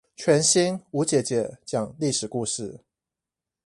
[0.15, 2.79] 全新吳姐姐講歷史故事